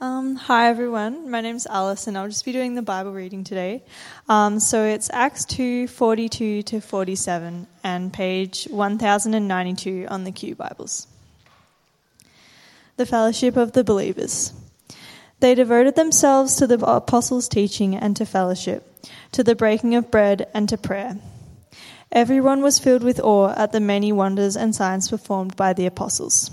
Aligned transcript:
Um, 0.00 0.36
hi 0.36 0.68
everyone, 0.68 1.28
my 1.28 1.40
name's 1.40 1.66
Alice 1.66 2.06
and 2.06 2.16
I'll 2.16 2.28
just 2.28 2.44
be 2.44 2.52
doing 2.52 2.76
the 2.76 2.82
Bible 2.82 3.10
reading 3.10 3.42
today. 3.42 3.82
Um, 4.28 4.60
so 4.60 4.84
it's 4.84 5.10
Acts 5.12 5.44
2 5.46 5.88
42 5.88 6.62
to 6.62 6.80
47 6.80 7.66
and 7.82 8.12
page 8.12 8.68
1092 8.70 10.06
on 10.08 10.22
the 10.22 10.30
Q 10.30 10.54
Bibles. 10.54 11.08
The 12.96 13.06
Fellowship 13.06 13.56
of 13.56 13.72
the 13.72 13.82
Believers. 13.82 14.52
They 15.40 15.56
devoted 15.56 15.96
themselves 15.96 16.54
to 16.56 16.68
the 16.68 16.78
apostles' 16.78 17.48
teaching 17.48 17.96
and 17.96 18.16
to 18.18 18.24
fellowship, 18.24 19.04
to 19.32 19.42
the 19.42 19.56
breaking 19.56 19.96
of 19.96 20.12
bread 20.12 20.48
and 20.54 20.68
to 20.68 20.78
prayer. 20.78 21.18
Everyone 22.12 22.62
was 22.62 22.78
filled 22.78 23.02
with 23.02 23.18
awe 23.18 23.52
at 23.56 23.72
the 23.72 23.80
many 23.80 24.12
wonders 24.12 24.56
and 24.56 24.76
signs 24.76 25.10
performed 25.10 25.56
by 25.56 25.72
the 25.72 25.86
apostles. 25.86 26.52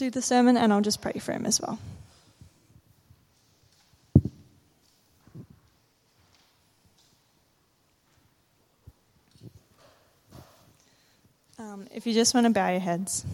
do 0.00 0.08
the 0.08 0.22
sermon, 0.22 0.56
and 0.56 0.72
I'll 0.72 0.80
just 0.80 1.02
pray 1.02 1.12
for 1.20 1.32
him 1.32 1.44
as 1.44 1.60
well. 1.60 1.78
Um, 11.58 11.86
if 11.94 12.06
you 12.06 12.14
just 12.14 12.32
want 12.32 12.46
to 12.46 12.50
bow 12.50 12.70
your 12.70 12.80
heads. 12.80 13.26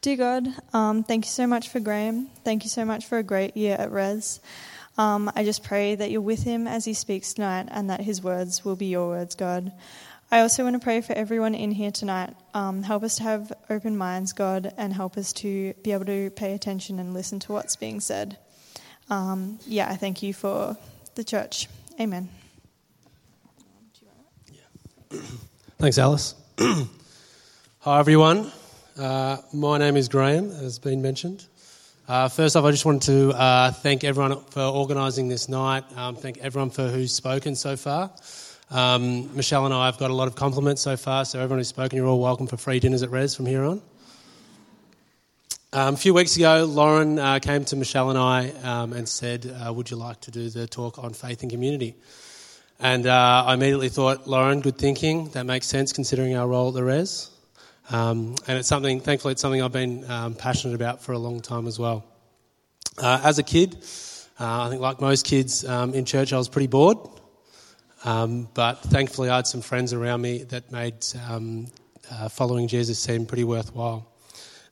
Dear 0.00 0.16
God, 0.16 0.48
um, 0.72 1.04
thank 1.04 1.26
you 1.26 1.30
so 1.30 1.46
much 1.46 1.68
for 1.68 1.78
Graham. 1.78 2.26
Thank 2.42 2.64
you 2.64 2.68
so 2.68 2.84
much 2.84 3.06
for 3.06 3.18
a 3.18 3.22
great 3.22 3.56
year 3.56 3.76
at 3.78 3.92
Res. 3.92 4.40
Um, 4.98 5.30
I 5.36 5.44
just 5.44 5.62
pray 5.62 5.94
that 5.94 6.10
you're 6.10 6.20
with 6.20 6.42
him 6.42 6.66
as 6.66 6.84
he 6.84 6.92
speaks 6.92 7.34
tonight 7.34 7.68
and 7.70 7.88
that 7.88 8.00
his 8.00 8.20
words 8.20 8.64
will 8.64 8.74
be 8.74 8.86
your 8.86 9.06
words, 9.06 9.36
God. 9.36 9.70
I 10.32 10.40
also 10.42 10.62
want 10.62 10.74
to 10.74 10.80
pray 10.80 11.00
for 11.00 11.12
everyone 11.12 11.56
in 11.56 11.72
here 11.72 11.90
tonight. 11.90 12.36
Um, 12.54 12.84
help 12.84 13.02
us 13.02 13.16
to 13.16 13.24
have 13.24 13.52
open 13.68 13.96
minds, 13.96 14.32
God, 14.32 14.72
and 14.76 14.92
help 14.92 15.16
us 15.16 15.32
to 15.34 15.74
be 15.82 15.90
able 15.90 16.04
to 16.04 16.30
pay 16.30 16.54
attention 16.54 17.00
and 17.00 17.12
listen 17.12 17.40
to 17.40 17.52
what's 17.52 17.74
being 17.74 17.98
said. 17.98 18.38
Um, 19.08 19.58
yeah, 19.66 19.90
I 19.90 19.96
thank 19.96 20.22
you 20.22 20.32
for 20.32 20.76
the 21.16 21.24
church. 21.24 21.66
Amen. 21.98 22.28
Yeah. 25.10 25.20
Thanks, 25.78 25.98
Alice. 25.98 26.36
Hi, 27.80 27.98
everyone. 27.98 28.52
Uh, 28.96 29.38
my 29.52 29.78
name 29.78 29.96
is 29.96 30.08
Graham, 30.08 30.52
as 30.52 30.78
been 30.78 31.02
mentioned. 31.02 31.44
Uh, 32.06 32.28
first 32.28 32.54
off, 32.54 32.64
I 32.64 32.70
just 32.70 32.84
wanted 32.84 33.02
to 33.02 33.30
uh, 33.36 33.72
thank 33.72 34.04
everyone 34.04 34.44
for 34.50 34.62
organising 34.62 35.28
this 35.28 35.48
night. 35.48 35.84
Um, 35.96 36.14
thank 36.14 36.38
everyone 36.38 36.70
for 36.70 36.86
who's 36.86 37.12
spoken 37.12 37.56
so 37.56 37.76
far. 37.76 38.12
Um, 38.70 39.34
Michelle 39.34 39.64
and 39.64 39.74
I 39.74 39.86
have 39.86 39.98
got 39.98 40.12
a 40.12 40.14
lot 40.14 40.28
of 40.28 40.36
compliments 40.36 40.80
so 40.80 40.96
far, 40.96 41.24
so 41.24 41.40
everyone 41.40 41.58
who's 41.58 41.66
spoken, 41.66 41.96
you're 41.96 42.06
all 42.06 42.20
welcome 42.20 42.46
for 42.46 42.56
free 42.56 42.78
dinners 42.78 43.02
at 43.02 43.10
Res 43.10 43.34
from 43.34 43.46
here 43.46 43.64
on. 43.64 43.82
Um, 45.72 45.94
a 45.94 45.96
few 45.96 46.14
weeks 46.14 46.36
ago, 46.36 46.64
Lauren 46.68 47.18
uh, 47.18 47.40
came 47.40 47.64
to 47.64 47.74
Michelle 47.74 48.10
and 48.10 48.18
I 48.18 48.50
um, 48.62 48.92
and 48.92 49.08
said, 49.08 49.52
uh, 49.66 49.72
Would 49.72 49.90
you 49.90 49.96
like 49.96 50.20
to 50.20 50.30
do 50.30 50.48
the 50.50 50.68
talk 50.68 51.02
on 51.02 51.14
faith 51.14 51.42
and 51.42 51.50
community? 51.50 51.96
And 52.78 53.08
uh, 53.08 53.44
I 53.46 53.54
immediately 53.54 53.88
thought, 53.88 54.28
Lauren, 54.28 54.60
good 54.60 54.78
thinking. 54.78 55.30
That 55.30 55.46
makes 55.46 55.66
sense 55.66 55.92
considering 55.92 56.36
our 56.36 56.46
role 56.46 56.68
at 56.68 56.74
the 56.74 56.84
Res. 56.84 57.28
Um, 57.90 58.36
and 58.46 58.56
it's 58.56 58.68
something, 58.68 59.00
thankfully, 59.00 59.32
it's 59.32 59.42
something 59.42 59.62
I've 59.62 59.72
been 59.72 60.08
um, 60.08 60.34
passionate 60.34 60.74
about 60.74 61.02
for 61.02 61.10
a 61.10 61.18
long 61.18 61.40
time 61.40 61.66
as 61.66 61.76
well. 61.76 62.04
Uh, 62.98 63.20
as 63.24 63.40
a 63.40 63.42
kid, 63.42 63.84
uh, 64.38 64.62
I 64.62 64.68
think 64.68 64.80
like 64.80 65.00
most 65.00 65.26
kids 65.26 65.64
um, 65.64 65.92
in 65.92 66.04
church, 66.04 66.32
I 66.32 66.38
was 66.38 66.48
pretty 66.48 66.68
bored. 66.68 66.98
Um, 68.04 68.48
but 68.54 68.82
thankfully, 68.82 69.28
I 69.28 69.36
had 69.36 69.46
some 69.46 69.60
friends 69.60 69.92
around 69.92 70.22
me 70.22 70.44
that 70.44 70.72
made 70.72 71.04
um, 71.28 71.66
uh, 72.10 72.28
following 72.28 72.68
Jesus 72.68 72.98
seem 72.98 73.26
pretty 73.26 73.44
worthwhile. 73.44 74.06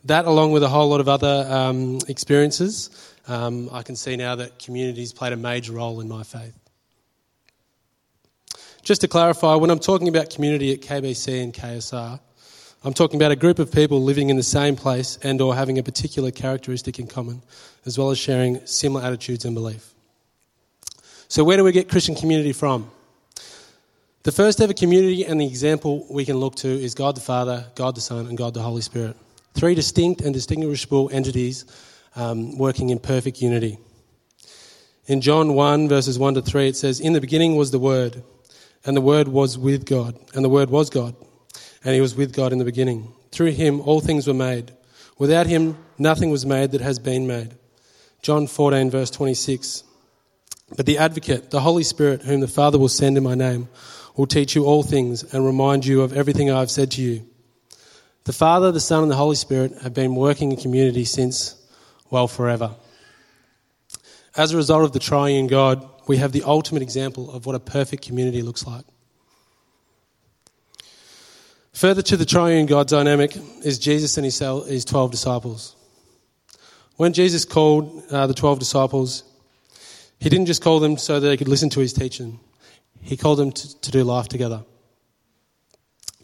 That, 0.05 0.27
along 0.27 0.53
with 0.53 0.63
a 0.63 0.69
whole 0.69 0.89
lot 0.89 1.01
of 1.01 1.09
other 1.09 1.47
um, 1.49 1.99
experiences, 2.09 2.91
um, 3.27 3.69
I 3.73 3.83
can 3.83 3.97
see 3.97 4.17
now 4.17 4.37
that 4.37 4.59
communities 4.59 5.13
played 5.13 5.33
a 5.33 5.37
major 5.37 5.73
role 5.73 6.01
in 6.01 6.09
my 6.09 6.23
faith. 6.23 6.55
Just 8.83 9.03
to 9.03 9.09
clarify, 9.09 9.55
when 9.57 9.71
I'm 9.71 9.81
talking 9.81 10.09
about 10.09 10.31
community 10.31 10.73
at 10.73 10.81
KBC 10.81 11.43
and 11.43 11.53
KSR, 11.53 12.21
I'm 12.85 12.95
talking 12.95 13.21
about 13.21 13.33
a 13.33 13.37
group 13.37 13.59
of 13.59 13.73
people 13.73 14.03
living 14.03 14.31
in 14.31 14.37
the 14.37 14.43
same 14.43 14.77
place 14.77 15.19
and 15.23 15.41
or 15.41 15.55
having 15.55 15.79
a 15.79 15.83
particular 15.83 16.31
characteristic 16.31 16.99
in 16.99 17.07
common, 17.09 17.43
as 17.85 17.99
well 17.99 18.11
as 18.11 18.19
sharing 18.19 18.65
similar 18.67 19.05
attitudes 19.05 19.45
and 19.45 19.55
belief. 19.55 19.93
So 21.27 21.45
where 21.45 21.57
do 21.57 21.65
we 21.65 21.73
get 21.73 21.89
Christian 21.89 22.15
community 22.15 22.53
from? 22.53 22.91
The 24.25 24.33
first 24.33 24.61
ever 24.61 24.73
community 24.73 25.25
and 25.25 25.41
the 25.41 25.47
example 25.47 26.05
we 26.11 26.25
can 26.25 26.39
look 26.39 26.57
to 26.57 26.69
is 26.69 26.95
God 26.95 27.17
the 27.17 27.21
Father, 27.21 27.67
God 27.77 27.95
the 27.95 28.01
Son, 28.01 28.27
and 28.27 28.37
God 28.37 28.53
the 28.53 28.63
Holy 28.63 28.83
Spirit. 28.83 29.17
Three 29.55 29.77
distinct 29.77 30.23
and 30.23 30.35
distinguishable 30.35 31.09
entities 31.13 31.65
um, 32.17 32.59
working 32.59 32.91
in 32.91 32.99
perfect 32.99 33.41
unity. 33.41 33.79
In 35.07 35.21
John 35.21 35.55
1, 35.55 35.89
verses 35.89 36.19
1 36.19 36.35
to 36.35 36.43
3, 36.43 36.69
it 36.69 36.77
says, 36.77 36.99
In 36.99 37.13
the 37.13 37.21
beginning 37.21 37.55
was 37.57 37.71
the 37.71 37.79
Word, 37.79 38.25
and 38.85 38.97
the 38.97 39.01
Word 39.01 39.29
was 39.29 39.57
with 39.57 39.87
God, 39.87 40.19
and 40.35 40.45
the 40.45 40.49
Word 40.49 40.69
was 40.69 40.91
God, 40.91 41.15
and 41.85 41.95
He 41.95 42.01
was 42.01 42.17
with 42.17 42.35
God 42.35 42.53
in 42.53 42.59
the 42.59 42.65
beginning. 42.65 43.13
Through 43.31 43.53
Him 43.53 43.81
all 43.81 44.01
things 44.01 44.27
were 44.27 44.35
made. 44.35 44.73
Without 45.17 45.47
Him 45.47 45.79
nothing 45.97 46.31
was 46.31 46.45
made 46.45 46.73
that 46.73 46.81
has 46.81 46.99
been 46.99 47.29
made. 47.29 47.55
John 48.21 48.49
14, 48.49 48.91
verse 48.91 49.11
26. 49.11 49.85
But 50.77 50.87
the 50.87 50.99
Advocate, 50.99 51.51
the 51.51 51.61
Holy 51.61 51.85
Spirit, 51.85 52.23
whom 52.23 52.41
the 52.41 52.49
Father 52.49 52.79
will 52.79 52.89
send 52.89 53.17
in 53.17 53.23
my 53.23 53.37
name, 53.37 53.69
will 54.19 54.27
teach 54.27 54.57
you 54.57 54.65
all 54.65 54.83
things 54.83 55.23
and 55.33 55.47
remind 55.47 55.87
you 55.87 56.03
of 56.03 56.13
everything 56.13 56.51
I 56.51 56.59
have 56.59 56.73
said 56.73 56.91
to 56.93 57.03
you. 57.03 57.25
The 58.25 58.33
Father, 58.33 58.73
the 58.73 58.81
Son, 58.81 59.05
and 59.05 59.11
the 59.11 59.17
Holy 59.17 59.37
Spirit 59.37 59.73
have 59.83 59.95
been 59.95 60.17
working 60.17 60.51
in 60.51 60.59
community 60.59 61.05
since, 61.05 61.55
well, 62.11 62.27
forever. 62.27 62.75
As 64.37 64.53
a 64.53 64.57
result 64.57 64.83
of 64.83 64.93
the 64.93 64.99
triune 64.99 65.47
God, 65.47 65.89
we 66.09 66.17
have 66.17 66.33
the 66.33 66.43
ultimate 66.43 66.83
example 66.83 67.31
of 67.31 67.47
what 67.47 67.55
a 67.55 67.61
perfect 67.61 68.05
community 68.05 68.43
looks 68.43 68.67
like. 68.67 68.85
Further 71.73 72.03
to 72.03 72.17
the 72.17 72.27
triune 72.27 72.67
God 72.67 72.89
dynamic 72.89 73.37
is 73.65 73.79
Jesus 73.79 74.17
and 74.17 74.25
his 74.25 74.85
12 74.85 75.11
disciples. 75.13 75.77
When 76.97 77.13
Jesus 77.13 77.45
called 77.45 78.03
uh, 78.11 78.27
the 78.27 78.35
12 78.35 78.59
disciples, 78.59 79.23
he 80.19 80.29
didn't 80.29 80.47
just 80.47 80.61
call 80.61 80.81
them 80.81 80.99
so 80.99 81.21
that 81.21 81.29
they 81.29 81.37
could 81.37 81.47
listen 81.47 81.71
to 81.71 81.81
his 81.81 81.93
teaching. 81.93 82.41
He 83.09 83.17
called 83.17 83.39
them 83.39 83.53
to, 83.53 83.81
to 83.81 83.91
do 83.91 84.05
life 84.05 84.29
together. 84.29 84.67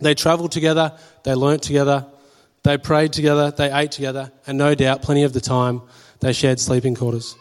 They 0.03 0.15
travelled 0.15 0.53
together, 0.53 0.93
they 1.23 1.33
learnt 1.35 1.63
together, 1.63 2.05
they 2.63 2.77
prayed 2.77 3.15
together, 3.15 3.51
they 3.51 3.73
ate 3.73 3.91
together, 3.91 4.31
and 4.47 4.59
no 4.59 4.75
doubt, 4.75 5.01
plenty 5.01 5.23
of 5.23 5.33
the 5.33 5.41
time, 5.41 5.81
they 6.21 6.35
shared 6.35 6.61
sleeping 6.61 6.95
quarters. 6.95 7.37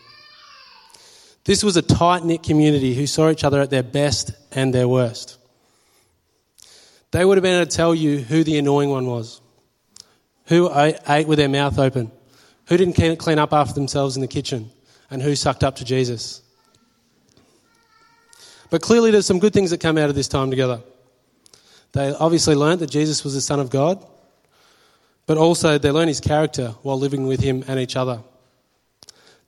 This 1.43 1.61
was 1.61 1.75
a 1.75 1.81
tight 1.81 2.23
knit 2.23 2.41
community 2.41 2.93
who 2.93 3.05
saw 3.05 3.29
each 3.29 3.43
other 3.43 3.59
at 3.59 3.69
their 3.69 3.83
best 3.83 4.31
and 4.53 4.73
their 4.73 4.87
worst. 4.87 5.37
They 7.11 7.25
would 7.25 7.35
have 7.35 7.43
been 7.43 7.55
able 7.55 7.69
to 7.69 7.75
tell 7.75 7.93
you 7.93 8.19
who 8.19 8.45
the 8.45 8.57
annoying 8.57 8.91
one 8.91 9.07
was, 9.07 9.41
who 10.45 10.71
ate 10.73 11.27
with 11.27 11.37
their 11.37 11.49
mouth 11.49 11.77
open, 11.77 12.13
who 12.69 12.77
didn't 12.77 13.17
clean 13.17 13.39
up 13.39 13.51
after 13.51 13.73
themselves 13.73 14.15
in 14.15 14.21
the 14.21 14.27
kitchen, 14.29 14.71
and 15.11 15.21
who 15.21 15.35
sucked 15.35 15.65
up 15.65 15.75
to 15.75 15.83
Jesus. 15.83 16.41
But 18.73 18.81
clearly, 18.81 19.11
there's 19.11 19.27
some 19.27 19.37
good 19.37 19.53
things 19.53 19.69
that 19.69 19.81
come 19.81 19.99
out 19.99 20.09
of 20.09 20.15
this 20.15 20.27
time 20.27 20.49
together. 20.49 20.81
They 21.91 22.11
obviously 22.11 22.55
learned 22.55 22.79
that 22.79 22.89
Jesus 22.89 23.23
was 23.23 23.35
the 23.35 23.39
Son 23.39 23.59
of 23.59 23.69
God, 23.69 24.03
but 25.27 25.37
also 25.37 25.77
they 25.77 25.91
learned 25.91 26.07
his 26.07 26.19
character 26.19 26.69
while 26.81 26.97
living 26.97 27.27
with 27.27 27.39
him 27.39 27.63
and 27.67 27.79
each 27.79 27.95
other. 27.95 28.23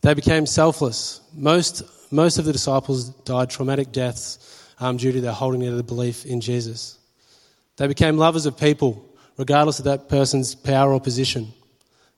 They 0.02 0.14
became 0.14 0.46
selfless. 0.46 1.22
Most, 1.34 1.82
most 2.12 2.38
of 2.38 2.46
the 2.46 2.54
disciples 2.54 3.10
died 3.10 3.50
traumatic 3.50 3.92
deaths 3.92 4.38
um, 4.80 4.98
due 4.98 5.12
to 5.12 5.22
their 5.22 5.32
holding 5.32 5.62
to 5.62 5.72
the 5.72 5.82
belief 5.82 6.24
in 6.28 6.40
Jesus. 6.40 7.00
They 7.78 7.88
became 7.88 8.18
lovers 8.18 8.46
of 8.46 8.60
people, 8.60 9.04
regardless 9.38 9.80
of 9.80 9.86
that 9.86 10.08
person's 10.08 10.54
power 10.54 10.94
or 10.94 11.02
position. 11.02 11.52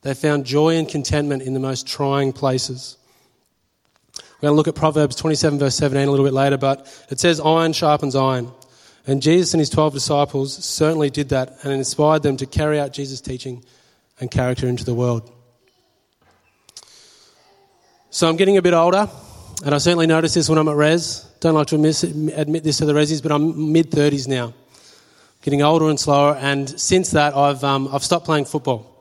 They 0.01 0.13
found 0.13 0.45
joy 0.45 0.75
and 0.75 0.89
contentment 0.89 1.43
in 1.43 1.53
the 1.53 1.61
most 1.61 1.87
trying 1.87 2.33
places. 2.33 2.97
We're 4.37 4.49
going 4.49 4.53
to 4.53 4.57
look 4.57 4.67
at 4.67 4.75
Proverbs 4.75 5.15
27, 5.15 5.57
verse 5.57 5.75
17 5.77 6.07
a 6.07 6.11
little 6.11 6.25
bit 6.25 6.33
later, 6.33 6.57
but 6.57 6.85
it 7.09 7.19
says, 7.19 7.39
Iron 7.39 7.73
sharpens 7.73 8.15
iron. 8.15 8.51
And 9.07 9.19
Jesus 9.19 9.55
and 9.55 9.59
his 9.59 9.71
12 9.71 9.93
disciples 9.93 10.63
certainly 10.63 11.09
did 11.09 11.29
that 11.29 11.57
and 11.63 11.73
inspired 11.73 12.21
them 12.21 12.37
to 12.37 12.45
carry 12.45 12.79
out 12.79 12.93
Jesus' 12.93 13.19
teaching 13.19 13.65
and 14.19 14.29
character 14.29 14.67
into 14.67 14.83
the 14.83 14.93
world. 14.93 15.31
So 18.11 18.29
I'm 18.29 18.35
getting 18.35 18.57
a 18.57 18.61
bit 18.61 18.75
older, 18.75 19.09
and 19.65 19.73
I 19.73 19.79
certainly 19.79 20.05
notice 20.05 20.35
this 20.35 20.49
when 20.49 20.59
I'm 20.59 20.67
at 20.67 20.75
res. 20.75 21.25
Don't 21.39 21.55
like 21.55 21.67
to 21.67 21.75
admit, 21.75 22.63
this 22.63 22.77
to 22.77 22.85
the 22.85 22.93
resis, 22.93 23.23
but 23.23 23.31
I'm 23.31 23.71
mid 23.71 23.89
30s 23.89 24.27
now. 24.27 24.53
Getting 25.41 25.63
older 25.63 25.89
and 25.89 25.99
slower, 25.99 26.35
and 26.35 26.69
since 26.79 27.11
that, 27.11 27.35
I've, 27.35 27.63
um, 27.63 27.89
I've 27.91 28.03
stopped 28.03 28.25
playing 28.25 28.45
football. 28.45 28.96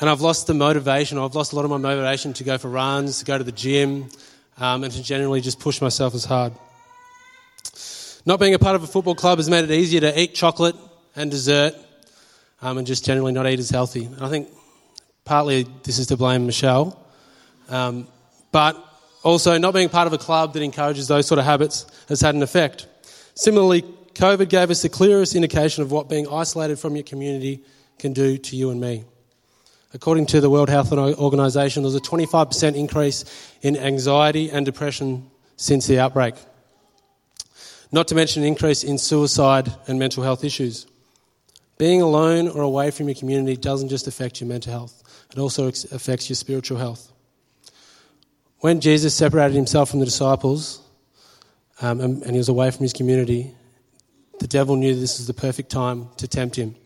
And 0.00 0.10
I've 0.10 0.20
lost 0.20 0.46
the 0.46 0.54
motivation, 0.54 1.18
I've 1.18 1.34
lost 1.34 1.52
a 1.52 1.56
lot 1.56 1.64
of 1.64 1.70
my 1.70 1.78
motivation 1.78 2.32
to 2.34 2.44
go 2.44 2.58
for 2.58 2.68
runs, 2.68 3.20
to 3.20 3.24
go 3.24 3.38
to 3.38 3.44
the 3.44 3.52
gym, 3.52 4.08
um, 4.58 4.84
and 4.84 4.92
to 4.92 5.02
generally 5.02 5.40
just 5.40 5.58
push 5.58 5.80
myself 5.80 6.14
as 6.14 6.24
hard. 6.24 6.52
Not 8.26 8.40
being 8.40 8.54
a 8.54 8.58
part 8.58 8.76
of 8.76 8.82
a 8.82 8.86
football 8.86 9.14
club 9.14 9.38
has 9.38 9.48
made 9.48 9.64
it 9.64 9.70
easier 9.70 10.00
to 10.00 10.20
eat 10.20 10.34
chocolate 10.34 10.76
and 11.14 11.30
dessert 11.30 11.74
um, 12.60 12.78
and 12.78 12.86
just 12.86 13.04
generally 13.04 13.32
not 13.32 13.46
eat 13.46 13.58
as 13.58 13.70
healthy. 13.70 14.04
And 14.04 14.20
I 14.20 14.28
think 14.28 14.48
partly 15.24 15.66
this 15.84 15.98
is 15.98 16.08
to 16.08 16.16
blame 16.16 16.44
Michelle. 16.44 17.00
Um, 17.68 18.08
but 18.52 18.82
also, 19.22 19.58
not 19.58 19.74
being 19.74 19.88
part 19.88 20.06
of 20.06 20.12
a 20.12 20.18
club 20.18 20.52
that 20.54 20.62
encourages 20.62 21.08
those 21.08 21.26
sort 21.26 21.38
of 21.38 21.44
habits 21.44 21.86
has 22.08 22.20
had 22.20 22.34
an 22.34 22.42
effect. 22.42 22.86
Similarly, 23.34 23.82
COVID 24.14 24.48
gave 24.48 24.70
us 24.70 24.82
the 24.82 24.88
clearest 24.88 25.34
indication 25.34 25.82
of 25.82 25.90
what 25.90 26.08
being 26.08 26.28
isolated 26.28 26.78
from 26.78 26.94
your 26.96 27.02
community 27.02 27.62
can 27.98 28.12
do 28.12 28.38
to 28.38 28.56
you 28.56 28.70
and 28.70 28.80
me. 28.80 29.04
According 29.96 30.26
to 30.26 30.42
the 30.42 30.50
World 30.50 30.68
Health 30.68 30.92
Organization, 30.92 31.82
there 31.82 31.86
was 31.86 31.94
a 31.94 32.00
25% 32.00 32.76
increase 32.76 33.24
in 33.62 33.78
anxiety 33.78 34.50
and 34.50 34.66
depression 34.66 35.30
since 35.56 35.86
the 35.86 35.98
outbreak. 35.98 36.34
Not 37.90 38.06
to 38.08 38.14
mention 38.14 38.42
an 38.42 38.48
increase 38.48 38.84
in 38.84 38.98
suicide 38.98 39.72
and 39.88 39.98
mental 39.98 40.22
health 40.22 40.44
issues. 40.44 40.86
Being 41.78 42.02
alone 42.02 42.46
or 42.46 42.60
away 42.60 42.90
from 42.90 43.08
your 43.08 43.14
community 43.14 43.56
doesn't 43.56 43.88
just 43.88 44.06
affect 44.06 44.38
your 44.38 44.48
mental 44.48 44.70
health, 44.70 45.02
it 45.32 45.38
also 45.38 45.68
affects 45.68 46.28
your 46.28 46.36
spiritual 46.36 46.76
health. 46.76 47.10
When 48.58 48.82
Jesus 48.82 49.14
separated 49.14 49.54
himself 49.54 49.88
from 49.88 50.00
the 50.00 50.04
disciples 50.04 50.82
um, 51.80 52.02
and, 52.02 52.22
and 52.22 52.32
he 52.32 52.38
was 52.38 52.50
away 52.50 52.70
from 52.70 52.82
his 52.82 52.92
community, 52.92 53.54
the 54.40 54.46
devil 54.46 54.76
knew 54.76 54.94
this 54.94 55.16
was 55.16 55.26
the 55.26 55.32
perfect 55.32 55.70
time 55.70 56.10
to 56.18 56.28
tempt 56.28 56.56
him. 56.56 56.76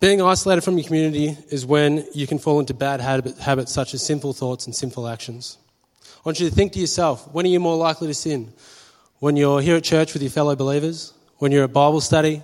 Being 0.00 0.22
isolated 0.22 0.62
from 0.62 0.78
your 0.78 0.86
community 0.86 1.36
is 1.50 1.66
when 1.66 2.06
you 2.14 2.26
can 2.26 2.38
fall 2.38 2.58
into 2.58 2.72
bad 2.72 3.02
habits 3.02 3.70
such 3.70 3.92
as 3.92 4.02
sinful 4.02 4.32
thoughts 4.32 4.64
and 4.64 4.74
sinful 4.74 5.06
actions. 5.06 5.58
I 6.02 6.20
want 6.24 6.40
you 6.40 6.48
to 6.48 6.54
think 6.54 6.72
to 6.72 6.78
yourself 6.78 7.28
when 7.32 7.44
are 7.44 7.50
you 7.50 7.60
more 7.60 7.76
likely 7.76 8.06
to 8.08 8.14
sin? 8.14 8.50
When 9.18 9.36
you're 9.36 9.60
here 9.60 9.76
at 9.76 9.84
church 9.84 10.14
with 10.14 10.22
your 10.22 10.30
fellow 10.30 10.56
believers? 10.56 11.12
When 11.36 11.52
you're 11.52 11.64
at 11.64 11.74
Bible 11.74 12.00
study? 12.00 12.42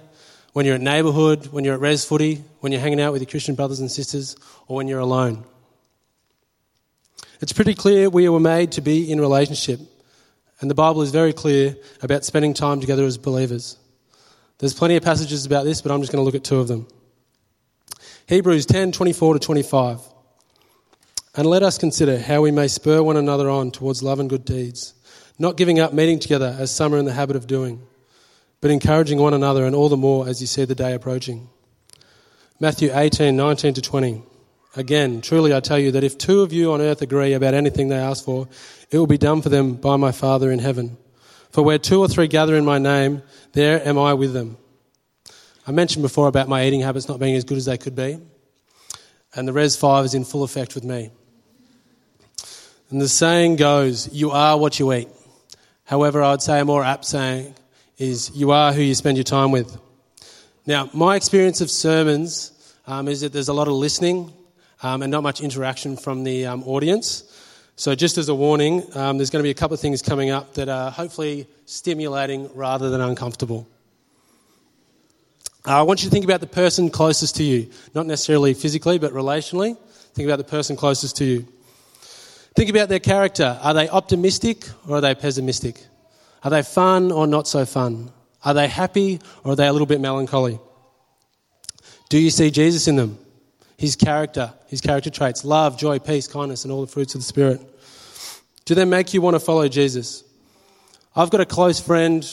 When 0.52 0.66
you're 0.66 0.74
at 0.74 0.82
neighbourhood? 0.82 1.46
When 1.46 1.64
you're 1.64 1.72
at 1.72 1.80
res 1.80 2.04
footy? 2.04 2.44
When 2.60 2.72
you're 2.72 2.80
hanging 2.82 3.00
out 3.00 3.12
with 3.12 3.22
your 3.22 3.30
Christian 3.30 3.54
brothers 3.54 3.80
and 3.80 3.90
sisters? 3.90 4.36
Or 4.68 4.76
when 4.76 4.86
you're 4.86 5.00
alone? 5.00 5.42
It's 7.40 7.54
pretty 7.54 7.74
clear 7.74 8.10
we 8.10 8.28
were 8.28 8.38
made 8.38 8.72
to 8.72 8.82
be 8.82 9.10
in 9.10 9.18
relationship. 9.18 9.80
And 10.60 10.70
the 10.70 10.74
Bible 10.74 11.00
is 11.00 11.10
very 11.10 11.32
clear 11.32 11.74
about 12.02 12.26
spending 12.26 12.52
time 12.52 12.82
together 12.82 13.04
as 13.04 13.16
believers. 13.16 13.78
There's 14.58 14.74
plenty 14.74 14.96
of 14.96 15.02
passages 15.02 15.46
about 15.46 15.64
this, 15.64 15.80
but 15.80 15.90
I'm 15.90 16.00
just 16.00 16.12
going 16.12 16.20
to 16.20 16.24
look 16.24 16.34
at 16.34 16.44
two 16.44 16.58
of 16.58 16.68
them. 16.68 16.86
Hebrews 18.28 18.66
10 18.66 18.90
24 18.90 19.34
to 19.34 19.38
25. 19.38 20.00
And 21.36 21.46
let 21.46 21.62
us 21.62 21.78
consider 21.78 22.18
how 22.18 22.40
we 22.40 22.50
may 22.50 22.66
spur 22.66 23.00
one 23.00 23.16
another 23.16 23.48
on 23.48 23.70
towards 23.70 24.02
love 24.02 24.18
and 24.18 24.28
good 24.28 24.44
deeds, 24.44 24.94
not 25.38 25.56
giving 25.56 25.78
up 25.78 25.92
meeting 25.92 26.18
together 26.18 26.56
as 26.58 26.74
some 26.74 26.92
are 26.92 26.98
in 26.98 27.04
the 27.04 27.12
habit 27.12 27.36
of 27.36 27.46
doing, 27.46 27.86
but 28.60 28.72
encouraging 28.72 29.20
one 29.20 29.32
another, 29.32 29.64
and 29.64 29.76
all 29.76 29.88
the 29.88 29.96
more 29.96 30.26
as 30.26 30.40
you 30.40 30.48
see 30.48 30.64
the 30.64 30.74
day 30.74 30.92
approaching. 30.92 31.48
Matthew 32.58 32.90
18 32.92 33.36
19 33.36 33.74
to 33.74 33.80
20. 33.80 34.22
Again, 34.74 35.20
truly 35.20 35.54
I 35.54 35.60
tell 35.60 35.78
you 35.78 35.92
that 35.92 36.02
if 36.02 36.18
two 36.18 36.40
of 36.40 36.52
you 36.52 36.72
on 36.72 36.80
earth 36.80 37.02
agree 37.02 37.32
about 37.32 37.54
anything 37.54 37.90
they 37.90 37.96
ask 37.96 38.24
for, 38.24 38.48
it 38.90 38.98
will 38.98 39.06
be 39.06 39.18
done 39.18 39.40
for 39.40 39.50
them 39.50 39.74
by 39.74 39.94
my 39.94 40.10
Father 40.10 40.50
in 40.50 40.58
heaven. 40.58 40.96
For 41.50 41.62
where 41.62 41.78
two 41.78 42.00
or 42.00 42.08
three 42.08 42.26
gather 42.26 42.56
in 42.56 42.64
my 42.64 42.78
name, 42.78 43.22
there 43.52 43.86
am 43.86 43.96
I 43.98 44.14
with 44.14 44.32
them. 44.32 44.56
I 45.68 45.72
mentioned 45.72 46.02
before 46.02 46.28
about 46.28 46.48
my 46.48 46.64
eating 46.64 46.80
habits 46.80 47.08
not 47.08 47.18
being 47.18 47.34
as 47.34 47.42
good 47.42 47.58
as 47.58 47.64
they 47.64 47.76
could 47.76 47.96
be, 47.96 48.20
and 49.34 49.48
the 49.48 49.52
Res 49.52 49.76
5 49.76 50.04
is 50.04 50.14
in 50.14 50.24
full 50.24 50.44
effect 50.44 50.76
with 50.76 50.84
me. 50.84 51.10
And 52.90 53.00
the 53.00 53.08
saying 53.08 53.56
goes, 53.56 54.08
You 54.12 54.30
are 54.30 54.56
what 54.56 54.78
you 54.78 54.92
eat. 54.92 55.08
However, 55.84 56.22
I 56.22 56.30
would 56.30 56.42
say 56.42 56.60
a 56.60 56.64
more 56.64 56.84
apt 56.84 57.04
saying 57.04 57.54
is, 57.98 58.30
You 58.30 58.52
are 58.52 58.72
who 58.72 58.80
you 58.80 58.94
spend 58.94 59.16
your 59.16 59.24
time 59.24 59.50
with. 59.50 59.76
Now, 60.66 60.88
my 60.92 61.16
experience 61.16 61.60
of 61.60 61.68
sermons 61.68 62.52
um, 62.86 63.08
is 63.08 63.22
that 63.22 63.32
there's 63.32 63.48
a 63.48 63.52
lot 63.52 63.66
of 63.66 63.74
listening 63.74 64.32
um, 64.84 65.02
and 65.02 65.10
not 65.10 65.24
much 65.24 65.40
interaction 65.40 65.96
from 65.96 66.22
the 66.22 66.46
um, 66.46 66.62
audience. 66.62 67.24
So, 67.74 67.96
just 67.96 68.18
as 68.18 68.28
a 68.28 68.34
warning, 68.34 68.84
um, 68.94 69.18
there's 69.18 69.30
going 69.30 69.42
to 69.42 69.46
be 69.46 69.50
a 69.50 69.54
couple 69.54 69.74
of 69.74 69.80
things 69.80 70.00
coming 70.00 70.30
up 70.30 70.54
that 70.54 70.68
are 70.68 70.92
hopefully 70.92 71.48
stimulating 71.64 72.54
rather 72.54 72.88
than 72.88 73.00
uncomfortable. 73.00 73.66
Uh, 75.66 75.80
I 75.80 75.82
want 75.82 76.04
you 76.04 76.08
to 76.08 76.12
think 76.12 76.24
about 76.24 76.40
the 76.40 76.46
person 76.46 76.90
closest 76.90 77.36
to 77.36 77.42
you, 77.42 77.68
not 77.92 78.06
necessarily 78.06 78.54
physically, 78.54 78.98
but 78.98 79.12
relationally. 79.12 79.76
Think 80.14 80.28
about 80.28 80.36
the 80.36 80.44
person 80.44 80.76
closest 80.76 81.16
to 81.16 81.24
you. 81.24 81.48
Think 82.54 82.70
about 82.70 82.88
their 82.88 83.00
character. 83.00 83.58
Are 83.60 83.74
they 83.74 83.88
optimistic 83.88 84.64
or 84.86 84.98
are 84.98 85.00
they 85.00 85.16
pessimistic? 85.16 85.84
Are 86.44 86.50
they 86.50 86.62
fun 86.62 87.10
or 87.10 87.26
not 87.26 87.48
so 87.48 87.66
fun? 87.66 88.12
Are 88.44 88.54
they 88.54 88.68
happy 88.68 89.18
or 89.42 89.52
are 89.52 89.56
they 89.56 89.66
a 89.66 89.72
little 89.72 89.88
bit 89.88 90.00
melancholy? 90.00 90.60
Do 92.10 92.18
you 92.18 92.30
see 92.30 92.52
Jesus 92.52 92.86
in 92.86 92.94
them? 92.94 93.18
His 93.76 93.96
character, 93.96 94.54
his 94.68 94.80
character 94.80 95.10
traits 95.10 95.44
love, 95.44 95.76
joy, 95.76 95.98
peace, 95.98 96.28
kindness, 96.28 96.62
and 96.62 96.72
all 96.72 96.80
the 96.80 96.86
fruits 96.86 97.16
of 97.16 97.22
the 97.22 97.26
Spirit. 97.26 97.60
Do 98.66 98.76
they 98.76 98.84
make 98.84 99.12
you 99.12 99.20
want 99.20 99.34
to 99.34 99.40
follow 99.40 99.66
Jesus? 99.66 100.22
I've 101.16 101.30
got 101.30 101.40
a 101.40 101.46
close 101.46 101.80
friend. 101.80 102.24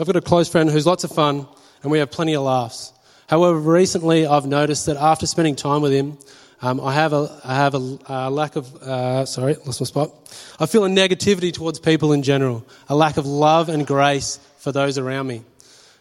I've 0.00 0.06
got 0.06 0.16
a 0.16 0.20
close 0.20 0.48
friend 0.48 0.68
who's 0.68 0.86
lots 0.86 1.04
of 1.04 1.12
fun, 1.12 1.46
and 1.82 1.90
we 1.90 1.98
have 1.98 2.10
plenty 2.10 2.34
of 2.34 2.42
laughs. 2.42 2.92
However, 3.28 3.58
recently 3.58 4.26
I've 4.26 4.46
noticed 4.46 4.86
that 4.86 4.96
after 4.96 5.26
spending 5.26 5.56
time 5.56 5.82
with 5.82 5.92
him, 5.92 6.18
um, 6.60 6.80
I 6.80 6.92
have 6.94 7.12
a, 7.12 7.40
I 7.44 7.54
have 7.54 7.74
a, 7.74 7.98
a 8.06 8.30
lack 8.30 8.56
of, 8.56 8.74
uh, 8.82 9.26
sorry, 9.26 9.54
lost 9.64 9.80
my 9.80 9.84
spot. 9.84 10.10
I 10.58 10.66
feel 10.66 10.84
a 10.84 10.88
negativity 10.88 11.52
towards 11.52 11.78
people 11.78 12.12
in 12.12 12.22
general, 12.22 12.66
a 12.88 12.96
lack 12.96 13.16
of 13.16 13.26
love 13.26 13.68
and 13.68 13.86
grace 13.86 14.40
for 14.58 14.72
those 14.72 14.98
around 14.98 15.28
me. 15.28 15.42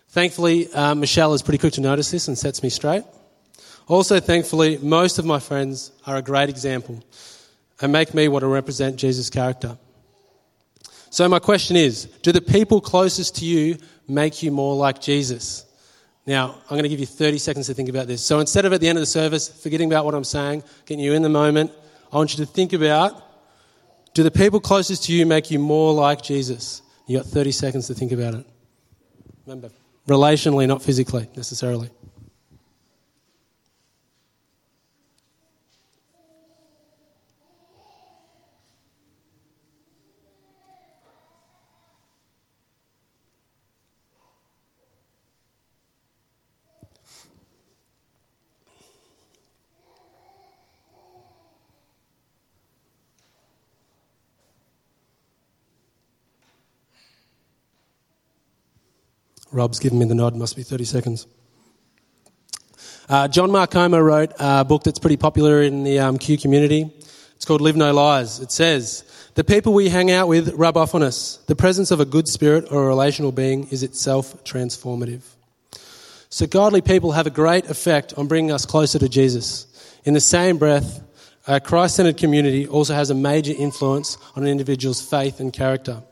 Thankfully, 0.10 0.72
uh, 0.74 0.96
Michelle 0.96 1.34
is 1.34 1.44
pretty 1.44 1.60
quick 1.60 1.74
to 1.74 1.82
notice 1.82 2.10
this 2.10 2.28
and 2.28 2.38
sets 2.38 2.64
me 2.64 2.70
straight. 2.70 3.04
Also, 3.88 4.20
thankfully, 4.20 4.80
most 4.80 5.20
of 5.20 5.26
my 5.26 5.40
friends 5.40 5.92
are 6.08 6.18
a 6.18 6.22
great 6.24 6.50
example 6.50 7.04
and 7.80 7.92
make 7.92 8.14
me 8.14 8.28
want 8.28 8.42
to 8.42 8.48
represent 8.48 8.96
Jesus' 8.96 9.30
character. 9.30 9.78
So, 11.12 11.30
my 11.30 11.40
question 11.40 11.76
is 11.76 12.06
do 12.24 12.32
the 12.32 12.42
people 12.42 12.82
closest 12.82 13.36
to 13.38 13.46
you 13.46 13.78
make 14.08 14.42
you 14.42 14.52
more 14.52 14.76
like 14.76 15.02
Jesus? 15.02 15.67
Now, 16.28 16.56
I'm 16.66 16.72
going 16.72 16.84
to 16.84 16.90
give 16.90 17.00
you 17.00 17.06
30 17.06 17.38
seconds 17.38 17.68
to 17.68 17.74
think 17.74 17.88
about 17.88 18.06
this. 18.08 18.22
So 18.22 18.40
instead 18.40 18.66
of 18.66 18.74
at 18.74 18.82
the 18.82 18.90
end 18.90 18.98
of 18.98 19.02
the 19.02 19.08
service, 19.08 19.48
forgetting 19.48 19.90
about 19.90 20.04
what 20.04 20.14
I'm 20.14 20.26
saying, 20.26 20.62
getting 20.86 21.04
you 21.04 21.14
in 21.14 21.22
the 21.22 21.30
moment, 21.30 21.72
I 22.12 22.18
want 22.18 22.38
you 22.38 22.46
to 22.46 22.52
think 22.52 22.74
about 22.74 23.24
do 24.14 24.24
the 24.24 24.32
people 24.32 24.60
closest 24.60 25.04
to 25.06 25.14
you 25.14 25.26
make 25.26 25.52
you 25.52 25.60
more 25.60 25.94
like 25.94 26.22
Jesus? 26.22 26.82
You've 27.06 27.24
got 27.24 27.32
30 27.32 27.52
seconds 27.52 27.88
to 27.88 27.94
think 27.94 28.12
about 28.12 28.34
it. 28.34 28.46
Remember, 29.46 29.70
relationally, 30.08 30.68
not 30.68 30.82
physically 30.82 31.30
necessarily. 31.36 31.90
Rob's 59.52 59.80
given 59.80 60.00
me 60.00 60.06
the 60.06 60.16
nod, 60.16 60.36
must 60.36 60.56
be 60.56 60.64
30 60.64 60.84
seconds. 60.86 61.28
Uh, 63.10 63.28
John 63.28 63.52
Mark 63.52 63.72
Comer 63.72 64.04
wrote 64.04 64.34
a 64.38 64.66
book 64.66 64.84
that's 64.84 65.00
pretty 65.00 65.16
popular 65.16 65.62
in 65.62 65.84
the 65.84 66.00
um, 66.00 66.18
Q 66.18 66.38
community. 66.38 66.94
It's 67.38 67.46
called 67.46 67.62
Live 67.62 67.78
No 67.78 67.94
Lies. 67.94 68.40
It 68.40 68.52
says, 68.52 69.04
The 69.36 69.44
people 69.46 69.74
we 69.74 69.88
hang 69.88 70.12
out 70.12 70.28
with 70.28 70.54
rub 70.56 70.76
off 70.76 70.94
on 70.94 71.04
us. 71.04 71.38
The 71.48 71.56
presence 71.56 71.92
of 71.92 72.02
a 72.02 72.06
good 72.06 72.28
spirit 72.28 72.66
or 72.70 72.84
a 72.84 72.88
relational 72.88 73.32
being 73.32 73.70
is 73.70 73.84
itself 73.84 74.44
transformative. 74.44 75.22
So, 76.30 76.46
godly 76.48 76.82
people 76.82 77.14
have 77.14 77.28
a 77.28 77.30
great 77.30 77.70
effect 77.70 78.14
on 78.18 78.28
bringing 78.28 78.52
us 78.52 78.66
closer 78.66 79.00
to 79.00 79.08
Jesus. 79.08 79.68
In 80.04 80.14
the 80.14 80.20
same 80.20 80.58
breath, 80.58 81.02
a 81.48 81.62
Christ 81.62 81.96
centered 81.96 82.18
community 82.18 82.68
also 82.68 82.94
has 82.94 83.10
a 83.10 83.16
major 83.16 83.54
influence 83.58 84.18
on 84.36 84.44
an 84.44 84.50
individual's 84.50 85.02
faith 85.02 85.40
and 85.40 85.54
character. 85.54 86.04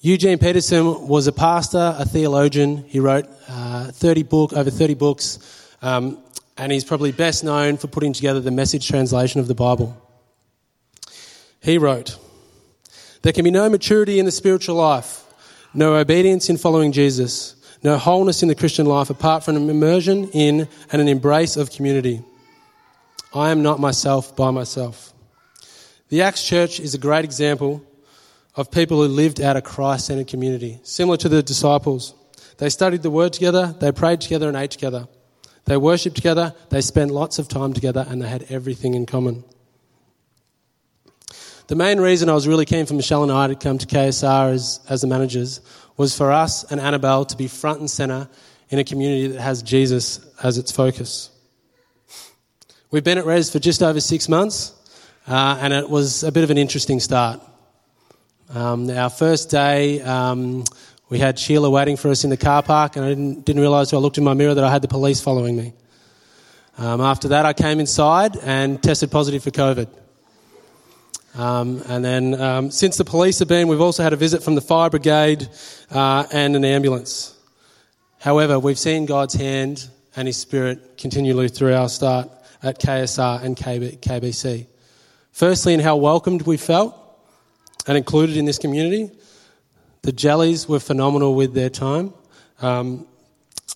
Eugene 0.00 0.38
Peterson 0.38 1.08
was 1.08 1.26
a 1.26 1.32
pastor, 1.32 1.96
a 1.98 2.04
theologian. 2.04 2.84
He 2.84 3.00
wrote 3.00 3.26
uh, 3.48 3.90
30 3.92 4.24
book, 4.24 4.52
over 4.52 4.70
30 4.70 4.94
books. 4.94 5.38
Um, 5.80 6.18
and 6.58 6.70
he's 6.70 6.84
probably 6.84 7.12
best 7.12 7.42
known 7.44 7.78
for 7.78 7.86
putting 7.86 8.12
together 8.12 8.40
the 8.40 8.50
message 8.50 8.86
translation 8.86 9.40
of 9.40 9.48
the 9.48 9.54
Bible. 9.54 9.96
He 11.62 11.78
wrote, 11.78 12.18
There 13.22 13.32
can 13.32 13.44
be 13.44 13.50
no 13.50 13.70
maturity 13.70 14.18
in 14.18 14.26
the 14.26 14.32
spiritual 14.32 14.76
life, 14.76 15.24
no 15.72 15.94
obedience 15.94 16.50
in 16.50 16.58
following 16.58 16.92
Jesus, 16.92 17.56
no 17.82 17.96
wholeness 17.96 18.42
in 18.42 18.48
the 18.48 18.54
Christian 18.54 18.84
life 18.84 19.08
apart 19.08 19.44
from 19.44 19.56
an 19.56 19.70
immersion 19.70 20.28
in 20.30 20.68
and 20.92 21.00
an 21.00 21.08
embrace 21.08 21.56
of 21.56 21.70
community. 21.70 22.22
I 23.34 23.50
am 23.50 23.62
not 23.62 23.80
myself 23.80 24.36
by 24.36 24.50
myself. 24.50 25.14
The 26.10 26.22
Acts 26.22 26.46
Church 26.46 26.80
is 26.80 26.94
a 26.94 26.98
great 26.98 27.24
example 27.24 27.82
of 28.56 28.70
people 28.70 28.96
who 29.02 29.08
lived 29.08 29.40
out 29.40 29.56
a 29.56 29.62
Christ 29.62 30.06
centered 30.06 30.28
community, 30.28 30.80
similar 30.82 31.18
to 31.18 31.28
the 31.28 31.42
disciples. 31.42 32.14
They 32.58 32.70
studied 32.70 33.02
the 33.02 33.10
Word 33.10 33.34
together, 33.34 33.74
they 33.78 33.92
prayed 33.92 34.22
together, 34.22 34.48
and 34.48 34.56
ate 34.56 34.70
together. 34.70 35.06
They 35.66 35.76
worshipped 35.76 36.16
together, 36.16 36.54
they 36.70 36.80
spent 36.80 37.10
lots 37.10 37.38
of 37.38 37.48
time 37.48 37.74
together, 37.74 38.06
and 38.08 38.22
they 38.22 38.28
had 38.28 38.46
everything 38.48 38.94
in 38.94 39.04
common. 39.04 39.44
The 41.66 41.74
main 41.74 42.00
reason 42.00 42.28
I 42.28 42.34
was 42.34 42.46
really 42.46 42.64
keen 42.64 42.86
for 42.86 42.94
Michelle 42.94 43.24
and 43.24 43.32
I 43.32 43.48
to 43.48 43.56
come 43.56 43.76
to 43.76 43.86
KSR 43.86 44.52
as, 44.52 44.80
as 44.88 45.00
the 45.00 45.08
managers 45.08 45.60
was 45.96 46.16
for 46.16 46.30
us 46.30 46.62
and 46.70 46.80
Annabelle 46.80 47.24
to 47.24 47.36
be 47.36 47.48
front 47.48 47.80
and 47.80 47.90
centre 47.90 48.28
in 48.70 48.78
a 48.78 48.84
community 48.84 49.26
that 49.28 49.40
has 49.40 49.62
Jesus 49.62 50.20
as 50.42 50.58
its 50.58 50.70
focus. 50.70 51.30
We've 52.92 53.02
been 53.02 53.18
at 53.18 53.26
Res 53.26 53.50
for 53.50 53.58
just 53.58 53.82
over 53.82 54.00
six 54.00 54.28
months, 54.28 54.72
uh, 55.26 55.58
and 55.60 55.72
it 55.72 55.90
was 55.90 56.22
a 56.22 56.30
bit 56.30 56.44
of 56.44 56.50
an 56.50 56.58
interesting 56.58 57.00
start. 57.00 57.40
Um, 58.54 58.88
our 58.90 59.10
first 59.10 59.50
day, 59.50 60.00
um, 60.02 60.62
we 61.08 61.18
had 61.18 61.38
Sheila 61.38 61.68
waiting 61.68 61.96
for 61.96 62.10
us 62.10 62.22
in 62.22 62.30
the 62.30 62.36
car 62.36 62.62
park, 62.62 62.96
and 62.96 63.04
I 63.04 63.08
didn't, 63.08 63.44
didn't 63.44 63.60
realise 63.60 63.92
I 63.92 63.96
looked 63.96 64.18
in 64.18 64.24
my 64.24 64.34
mirror 64.34 64.54
that 64.54 64.62
I 64.62 64.70
had 64.70 64.82
the 64.82 64.88
police 64.88 65.20
following 65.20 65.56
me. 65.56 65.72
Um, 66.78 67.00
after 67.00 67.28
that, 67.28 67.44
I 67.44 67.52
came 67.52 67.80
inside 67.80 68.36
and 68.36 68.80
tested 68.80 69.10
positive 69.10 69.42
for 69.42 69.50
COVID. 69.50 69.88
Um, 71.34 71.82
and 71.88 72.04
then, 72.04 72.40
um, 72.40 72.70
since 72.70 72.96
the 72.96 73.04
police 73.04 73.40
have 73.40 73.48
been, 73.48 73.66
we've 73.66 73.80
also 73.80 74.02
had 74.02 74.12
a 74.12 74.16
visit 74.16 74.42
from 74.42 74.54
the 74.54 74.60
fire 74.60 74.90
brigade 74.90 75.48
uh, 75.90 76.24
and 76.32 76.54
an 76.54 76.64
ambulance. 76.64 77.36
However, 78.20 78.58
we've 78.58 78.78
seen 78.78 79.06
God's 79.06 79.34
hand 79.34 79.88
and 80.14 80.28
His 80.28 80.36
Spirit 80.36 80.98
continually 80.98 81.48
through 81.48 81.74
our 81.74 81.88
start 81.88 82.30
at 82.62 82.80
KSR 82.80 83.42
and 83.42 83.56
KB, 83.56 83.98
KBC. 83.98 84.66
Firstly, 85.32 85.74
in 85.74 85.80
how 85.80 85.96
welcomed 85.96 86.42
we 86.42 86.56
felt 86.56 87.05
and 87.86 87.96
included 87.96 88.36
in 88.36 88.44
this 88.44 88.58
community. 88.58 89.10
The 90.02 90.12
Jellies 90.12 90.68
were 90.68 90.80
phenomenal 90.80 91.34
with 91.34 91.54
their 91.54 91.70
time. 91.70 92.12
Um, 92.60 93.06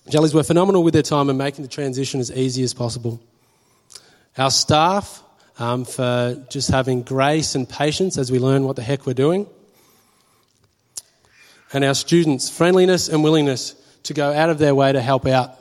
Jellies 0.09 0.33
were 0.33 0.43
phenomenal 0.43 0.83
with 0.83 0.93
their 0.93 1.03
time 1.03 1.29
and 1.29 1.37
making 1.37 1.63
the 1.63 1.69
transition 1.69 2.19
as 2.19 2.31
easy 2.31 2.63
as 2.63 2.73
possible. 2.73 3.21
Our 4.37 4.51
staff 4.51 5.23
um, 5.59 5.85
for 5.85 6.43
just 6.49 6.69
having 6.69 7.03
grace 7.03 7.55
and 7.55 7.67
patience 7.67 8.17
as 8.17 8.31
we 8.31 8.39
learn 8.39 8.63
what 8.63 8.75
the 8.75 8.81
heck 8.81 9.05
we're 9.05 9.13
doing. 9.13 9.47
And 11.73 11.83
our 11.83 11.93
students' 11.93 12.49
friendliness 12.49 13.09
and 13.09 13.23
willingness 13.23 13.75
to 14.03 14.13
go 14.13 14.33
out 14.33 14.49
of 14.49 14.57
their 14.57 14.73
way 14.73 14.91
to 14.91 15.01
help 15.01 15.27
out. 15.27 15.57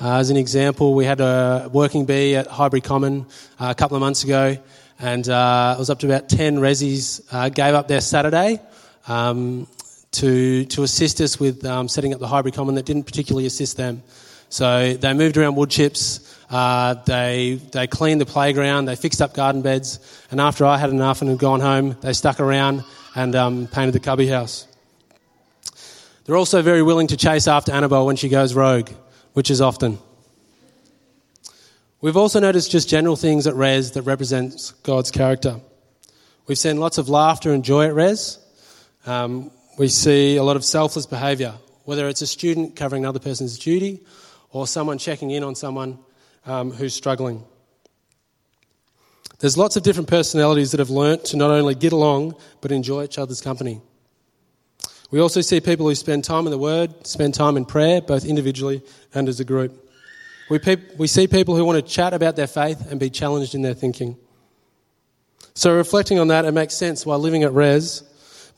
Uh, 0.00 0.18
as 0.18 0.30
an 0.30 0.36
example, 0.36 0.94
we 0.94 1.04
had 1.04 1.20
a 1.20 1.68
working 1.72 2.04
bee 2.04 2.34
at 2.36 2.46
Highbury 2.46 2.80
Common 2.80 3.26
uh, 3.58 3.68
a 3.70 3.74
couple 3.74 3.96
of 3.96 4.00
months 4.00 4.24
ago, 4.24 4.58
and 5.00 5.26
uh, 5.28 5.74
it 5.76 5.78
was 5.78 5.88
up 5.88 5.98
to 6.00 6.06
about 6.06 6.28
10 6.28 6.58
resis 6.58 7.22
uh, 7.32 7.48
gave 7.48 7.74
up 7.74 7.88
their 7.88 8.02
Saturday 8.02 8.60
um, 9.08 9.66
to, 10.12 10.64
to 10.66 10.82
assist 10.82 11.20
us 11.20 11.40
with 11.40 11.64
um, 11.64 11.88
setting 11.88 12.12
up 12.12 12.20
the 12.20 12.28
Highbury 12.28 12.52
Common 12.52 12.74
that 12.74 12.84
didn't 12.84 13.04
particularly 13.04 13.46
assist 13.46 13.76
them. 13.76 14.02
So 14.50 14.94
they 14.94 15.14
moved 15.14 15.36
around 15.36 15.54
wood 15.56 15.70
chips, 15.70 16.36
uh, 16.50 16.94
they, 17.06 17.60
they 17.72 17.86
cleaned 17.86 18.20
the 18.20 18.26
playground, 18.26 18.86
they 18.86 18.96
fixed 18.96 19.22
up 19.22 19.32
garden 19.32 19.62
beds, 19.62 20.00
and 20.30 20.40
after 20.40 20.66
I 20.66 20.76
had 20.76 20.90
enough 20.90 21.22
and 21.22 21.30
had 21.30 21.38
gone 21.38 21.60
home, 21.60 21.96
they 22.00 22.12
stuck 22.12 22.40
around 22.40 22.84
and 23.14 23.34
um, 23.36 23.66
painted 23.68 23.94
the 23.94 24.00
cubby 24.00 24.26
house. 24.26 24.66
They're 26.24 26.36
also 26.36 26.62
very 26.62 26.82
willing 26.82 27.06
to 27.08 27.16
chase 27.16 27.48
after 27.48 27.72
Annabelle 27.72 28.06
when 28.06 28.16
she 28.16 28.28
goes 28.28 28.54
rogue, 28.54 28.90
which 29.32 29.50
is 29.50 29.60
often. 29.60 29.98
We've 32.02 32.16
also 32.16 32.40
noticed 32.40 32.70
just 32.70 32.88
general 32.88 33.14
things 33.14 33.46
at 33.46 33.54
Res 33.54 33.90
that 33.90 34.02
represents 34.02 34.70
God's 34.84 35.10
character. 35.10 35.60
We've 36.46 36.56
seen 36.56 36.80
lots 36.80 36.96
of 36.96 37.10
laughter 37.10 37.52
and 37.52 37.62
joy 37.62 37.88
at 37.88 37.94
Res. 37.94 38.38
Um, 39.04 39.50
we 39.78 39.88
see 39.88 40.36
a 40.36 40.42
lot 40.42 40.56
of 40.56 40.64
selfless 40.64 41.04
behaviour, 41.04 41.52
whether 41.84 42.08
it's 42.08 42.22
a 42.22 42.26
student 42.26 42.74
covering 42.74 43.04
another 43.04 43.18
person's 43.18 43.58
duty 43.58 44.00
or 44.50 44.66
someone 44.66 44.96
checking 44.96 45.30
in 45.30 45.44
on 45.44 45.54
someone 45.54 45.98
um, 46.46 46.70
who's 46.70 46.94
struggling. 46.94 47.44
There's 49.40 49.58
lots 49.58 49.76
of 49.76 49.82
different 49.82 50.08
personalities 50.08 50.70
that 50.70 50.80
have 50.80 50.90
learnt 50.90 51.26
to 51.26 51.36
not 51.36 51.50
only 51.50 51.74
get 51.74 51.92
along 51.92 52.34
but 52.62 52.72
enjoy 52.72 53.04
each 53.04 53.18
other's 53.18 53.42
company. 53.42 53.82
We 55.10 55.20
also 55.20 55.42
see 55.42 55.60
people 55.60 55.86
who 55.86 55.94
spend 55.94 56.24
time 56.24 56.46
in 56.46 56.50
the 56.50 56.58
Word, 56.58 57.06
spend 57.06 57.34
time 57.34 57.58
in 57.58 57.66
prayer, 57.66 58.00
both 58.00 58.24
individually 58.24 58.82
and 59.12 59.28
as 59.28 59.38
a 59.38 59.44
group. 59.44 59.88
We, 60.50 60.58
pe- 60.58 60.96
we 60.98 61.06
see 61.06 61.28
people 61.28 61.56
who 61.56 61.64
want 61.64 61.76
to 61.76 61.90
chat 61.90 62.12
about 62.12 62.34
their 62.34 62.48
faith 62.48 62.90
and 62.90 62.98
be 62.98 63.08
challenged 63.08 63.54
in 63.54 63.62
their 63.62 63.72
thinking. 63.72 64.16
So, 65.54 65.72
reflecting 65.74 66.18
on 66.18 66.28
that, 66.28 66.44
it 66.44 66.50
makes 66.50 66.74
sense 66.74 67.06
why 67.06 67.14
living 67.14 67.44
at 67.44 67.54
Res 67.54 68.02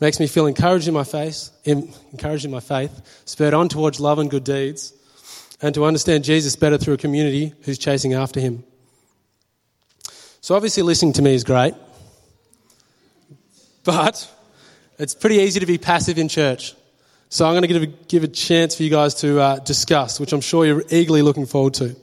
makes 0.00 0.18
me 0.18 0.26
feel 0.26 0.46
encouraged 0.46 0.88
in 0.88 0.94
my 0.94 1.04
faith, 1.04 1.50
encouraged 1.64 2.46
in 2.46 2.50
my 2.50 2.60
faith, 2.60 3.22
spurred 3.26 3.52
on 3.52 3.68
towards 3.68 4.00
love 4.00 4.18
and 4.18 4.30
good 4.30 4.42
deeds, 4.42 4.94
and 5.60 5.74
to 5.74 5.84
understand 5.84 6.24
Jesus 6.24 6.56
better 6.56 6.78
through 6.78 6.94
a 6.94 6.98
community 6.98 7.52
who's 7.62 7.78
chasing 7.78 8.14
after 8.14 8.40
him. 8.40 8.64
So, 10.40 10.54
obviously, 10.54 10.82
listening 10.82 11.12
to 11.14 11.22
me 11.22 11.34
is 11.34 11.44
great, 11.44 11.74
but 13.84 14.30
it's 14.98 15.14
pretty 15.14 15.36
easy 15.36 15.60
to 15.60 15.66
be 15.66 15.76
passive 15.76 16.16
in 16.16 16.28
church. 16.28 16.74
So 17.32 17.46
I'm 17.46 17.52
going 17.52 17.62
to 17.62 17.66
give 17.66 17.82
a, 17.82 17.86
give 17.86 18.24
a 18.24 18.28
chance 18.28 18.76
for 18.76 18.82
you 18.82 18.90
guys 18.90 19.14
to 19.22 19.40
uh, 19.40 19.58
discuss, 19.60 20.20
which 20.20 20.34
I'm 20.34 20.42
sure 20.42 20.66
you're 20.66 20.84
eagerly 20.90 21.22
looking 21.22 21.46
forward 21.46 21.72
to. 21.74 21.96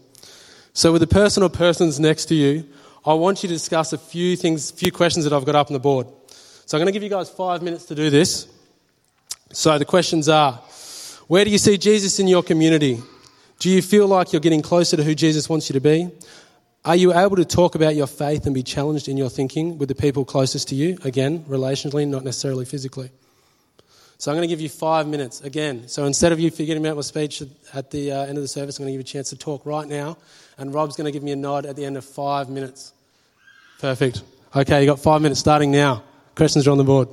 So 0.74 0.92
with 0.92 1.02
the 1.02 1.08
person 1.08 1.44
or 1.44 1.50
persons 1.50 2.00
next 2.00 2.26
to 2.30 2.36
you, 2.36 2.66
I 3.06 3.14
want 3.14 3.44
you 3.44 3.50
to 3.50 3.54
discuss 3.54 3.94
a 3.94 4.00
few 4.00 4.36
things, 4.36 4.72
a 4.72 4.74
few 4.74 4.92
questions 4.92 5.26
that 5.26 5.34
I've 5.34 5.46
got 5.46 5.54
up 5.54 5.68
on 5.68 5.74
the 5.74 5.80
board. 5.80 6.08
So 6.66 6.76
I'm 6.76 6.82
going 6.82 6.88
to 6.88 6.94
give 6.94 7.04
you 7.04 7.12
guys 7.12 7.30
five 7.30 7.62
minutes 7.62 7.86
to 7.86 7.96
do 7.96 8.10
this. 8.10 8.48
So 9.52 9.78
the 9.78 9.86
questions 9.86 10.30
are, 10.30 10.54
where 11.28 11.46
do 11.46 11.52
you 11.52 11.60
see 11.60 11.78
Jesus 11.78 12.20
in 12.20 12.28
your 12.28 12.42
community? 12.42 13.00
Do 13.60 13.70
you 13.70 13.84
feel 13.84 14.08
like 14.08 14.34
you're 14.34 14.40
getting 14.40 14.64
closer 14.64 14.98
to 14.98 15.04
who 15.04 15.14
Jesus 15.14 15.48
wants 15.48 15.70
you 15.70 15.74
to 15.74 15.80
be? 15.80 16.10
Are 16.84 16.96
you 16.96 17.14
able 17.14 17.36
to 17.36 17.46
talk 17.46 17.76
about 17.76 17.96
your 17.96 18.08
faith 18.08 18.48
and 18.48 18.56
be 18.56 18.64
challenged 18.64 19.08
in 19.08 19.16
your 19.16 19.30
thinking 19.30 19.78
with 19.78 19.90
the 19.90 19.96
people 19.96 20.26
closest 20.26 20.70
to 20.70 20.76
you? 20.76 20.98
Again, 21.04 21.46
relationally, 21.48 22.08
not 22.08 22.24
necessarily 22.24 22.66
physically. 22.66 23.12
So 24.20 24.30
I'm 24.30 24.36
going 24.38 24.48
to 24.48 24.52
give 24.52 24.60
you 24.60 24.68
five 24.68 25.08
minutes 25.08 25.40
again. 25.40 25.88
So 25.88 26.04
instead 26.04 26.34
of 26.34 26.42
you 26.42 26.52
forgetting 26.52 26.86
about 26.86 26.98
my 26.98 27.02
speech 27.02 27.42
at 27.74 27.90
the 27.90 28.12
uh, 28.12 28.26
end 28.26 28.38
of 28.38 28.44
the 28.44 28.50
service, 28.50 28.78
I'm 28.78 28.84
going 28.84 28.94
to 28.94 28.98
give 28.98 29.08
you 29.08 29.10
a 29.10 29.14
chance 29.14 29.30
to 29.30 29.38
talk 29.38 29.66
right 29.66 29.88
now. 29.88 30.18
And 30.58 30.74
Rob's 30.74 30.98
going 30.98 31.06
to 31.06 31.12
give 31.12 31.24
me 31.24 31.32
a 31.32 31.38
nod 31.38 31.66
at 31.66 31.78
the 31.78 31.86
end 31.86 31.96
of 31.96 32.04
five 32.04 32.50
minutes. 32.50 32.92
Perfect. 33.80 34.24
Okay, 34.54 34.82
you 34.82 34.88
got 34.88 35.00
five 35.00 35.22
minutes 35.22 35.40
starting 35.40 35.72
now. 35.72 36.04
Questions 36.36 36.68
are 36.68 36.72
on 36.72 36.78
the 36.78 36.84
board. 36.84 37.08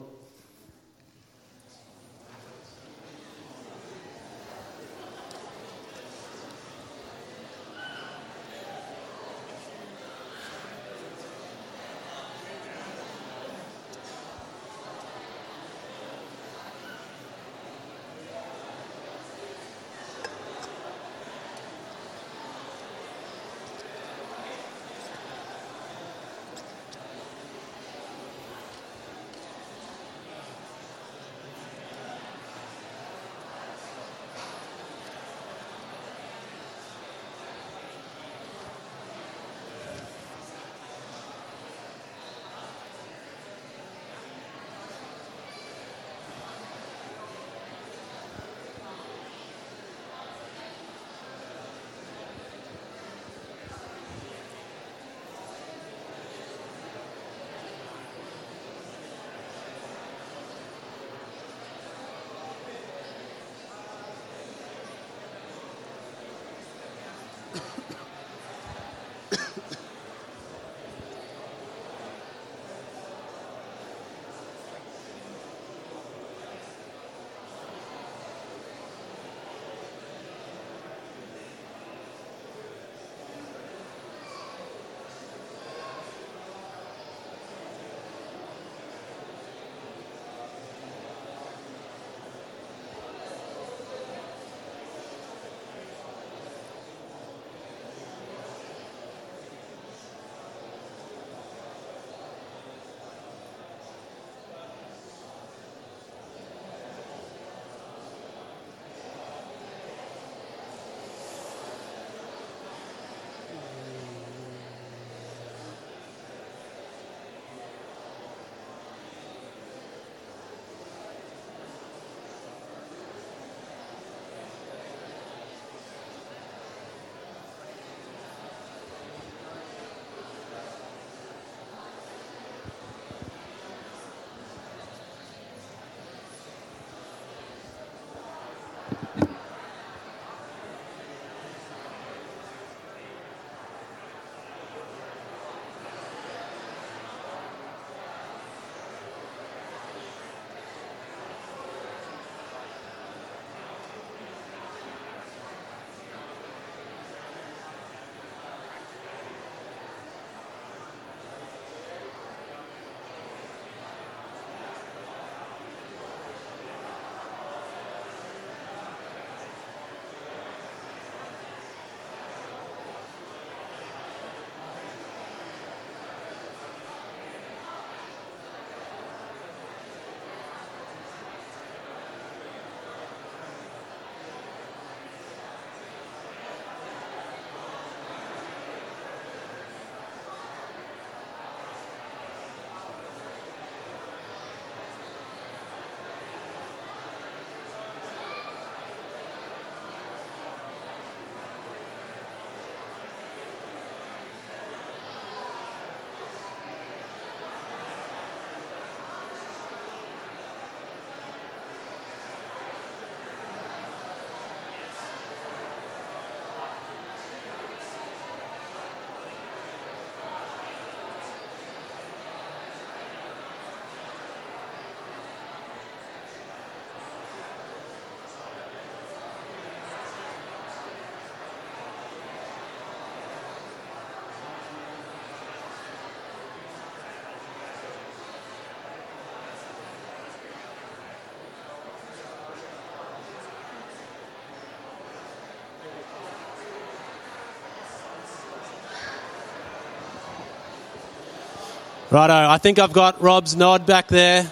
Righto, 252.08 252.34
I 252.34 252.58
think 252.58 252.78
I've 252.78 252.92
got 252.92 253.21
Rob's 253.21 253.56
nod 253.56 253.84
back 253.84 254.06
there. 254.06 254.49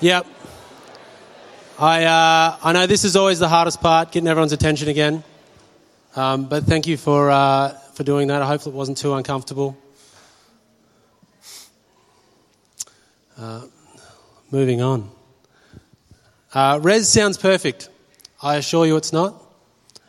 Yep. 0.00 0.26
I, 1.78 2.04
uh, 2.04 2.56
I 2.62 2.72
know 2.72 2.86
this 2.86 3.04
is 3.04 3.14
always 3.14 3.40
the 3.40 3.48
hardest 3.48 3.82
part, 3.82 4.10
getting 4.10 4.26
everyone's 4.26 4.54
attention 4.54 4.88
again. 4.88 5.22
Um, 6.16 6.46
but 6.46 6.64
thank 6.64 6.86
you 6.86 6.96
for, 6.96 7.30
uh, 7.30 7.74
for 7.92 8.04
doing 8.04 8.28
that. 8.28 8.40
I 8.40 8.46
hope 8.46 8.66
it 8.66 8.72
wasn't 8.72 8.96
too 8.96 9.12
uncomfortable. 9.12 9.76
Uh, 13.36 13.66
moving 14.50 14.80
on. 14.80 15.10
Uh, 16.54 16.80
res 16.82 17.06
sounds 17.06 17.36
perfect. 17.36 17.90
I 18.42 18.56
assure 18.56 18.86
you 18.86 18.96
it's 18.96 19.12
not. 19.12 19.42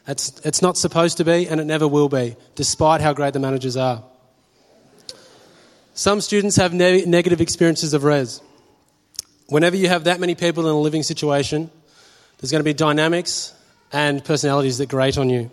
It's, 0.07 0.39
it's 0.45 0.62
not 0.62 0.77
supposed 0.77 1.17
to 1.17 1.25
be, 1.25 1.49
and 1.49 1.59
it 1.59 1.65
never 1.65 1.89
will 1.89 2.07
be, 2.07 2.38
despite 2.55 3.01
how 3.01 3.12
great 3.12 3.33
the 3.33 3.39
managers 3.39 3.75
are. 3.75 4.01
Some 5.99 6.21
students 6.21 6.55
have 6.55 6.73
ne- 6.73 7.03
negative 7.03 7.41
experiences 7.41 7.93
of 7.93 8.05
res. 8.05 8.41
Whenever 9.49 9.75
you 9.75 9.89
have 9.89 10.05
that 10.05 10.21
many 10.21 10.33
people 10.33 10.65
in 10.65 10.73
a 10.73 10.79
living 10.79 11.03
situation, 11.03 11.69
there's 12.38 12.51
going 12.51 12.62
to 12.62 12.63
be 12.63 12.73
dynamics 12.73 13.53
and 13.91 14.23
personalities 14.23 14.77
that 14.77 14.88
grate 14.88 15.17
on 15.17 15.29
you. 15.29 15.51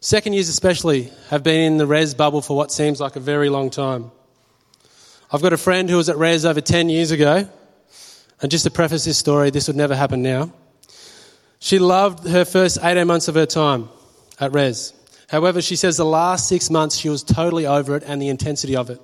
Second 0.00 0.32
years, 0.32 0.48
especially, 0.48 1.12
have 1.30 1.44
been 1.44 1.60
in 1.60 1.76
the 1.76 1.86
res 1.86 2.12
bubble 2.12 2.42
for 2.42 2.56
what 2.56 2.72
seems 2.72 3.00
like 3.00 3.14
a 3.14 3.20
very 3.20 3.48
long 3.48 3.70
time. 3.70 4.10
I've 5.30 5.42
got 5.42 5.52
a 5.52 5.58
friend 5.58 5.88
who 5.88 5.96
was 5.96 6.08
at 6.08 6.18
res 6.18 6.44
over 6.44 6.60
10 6.60 6.88
years 6.88 7.12
ago, 7.12 7.48
and 8.42 8.50
just 8.50 8.64
to 8.64 8.70
preface 8.72 9.04
this 9.04 9.16
story, 9.16 9.50
this 9.50 9.68
would 9.68 9.76
never 9.76 9.94
happen 9.94 10.22
now. 10.22 10.52
She 11.60 11.78
loved 11.78 12.26
her 12.26 12.44
first 12.44 12.80
18 12.82 13.06
months 13.06 13.28
of 13.28 13.36
her 13.36 13.46
time 13.46 13.90
at 14.40 14.52
res. 14.52 14.92
However, 15.28 15.62
she 15.62 15.76
says 15.76 15.96
the 15.96 16.04
last 16.04 16.48
six 16.48 16.70
months 16.70 16.96
she 16.96 17.08
was 17.08 17.22
totally 17.22 17.66
over 17.66 17.96
it 17.96 18.02
and 18.06 18.20
the 18.20 18.28
intensity 18.28 18.76
of 18.76 18.90
it. 18.90 19.00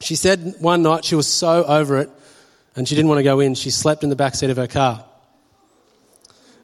She 0.00 0.14
said 0.14 0.54
one 0.60 0.82
night 0.82 1.04
she 1.04 1.14
was 1.14 1.26
so 1.26 1.64
over 1.64 1.98
it 1.98 2.10
and 2.74 2.86
she 2.86 2.94
didn't 2.94 3.08
want 3.08 3.18
to 3.18 3.24
go 3.24 3.40
in, 3.40 3.54
she 3.54 3.70
slept 3.70 4.04
in 4.04 4.10
the 4.10 4.16
back 4.16 4.34
seat 4.34 4.50
of 4.50 4.56
her 4.56 4.66
car. 4.66 5.04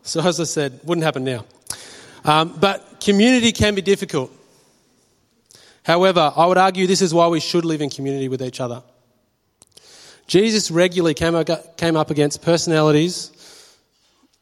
So, 0.02 0.20
as 0.20 0.40
I 0.40 0.44
said, 0.44 0.80
wouldn't 0.84 1.04
happen 1.04 1.24
now. 1.24 1.44
Um, 2.24 2.56
but 2.58 3.00
community 3.00 3.52
can 3.52 3.74
be 3.74 3.82
difficult. 3.82 4.30
However, 5.84 6.32
I 6.36 6.46
would 6.46 6.58
argue 6.58 6.86
this 6.86 7.02
is 7.02 7.14
why 7.14 7.28
we 7.28 7.40
should 7.40 7.64
live 7.64 7.80
in 7.80 7.90
community 7.90 8.28
with 8.28 8.42
each 8.42 8.60
other. 8.60 8.82
Jesus 10.26 10.70
regularly 10.70 11.14
came 11.14 11.34
up 11.34 12.10
against 12.10 12.42
personalities 12.42 13.30